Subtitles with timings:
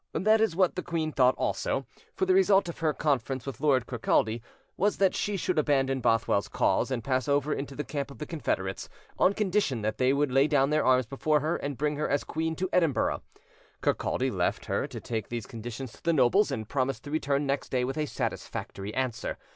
[0.13, 3.85] That is what the queen thought also; for the result of her conference with Lord
[3.85, 4.41] Kirkcaldy
[4.75, 8.25] was that she should abandon Bothwell's cause, and pass over into the camp of the
[8.25, 12.09] Confederates, on condition that they would lay down their arms before her and bring her
[12.09, 13.21] as queen to Edinburgh.
[13.83, 17.69] Kirkcaldy left her to take these conditions to the nobles, and promised to return next
[17.69, 19.37] day with a satisfactory answer.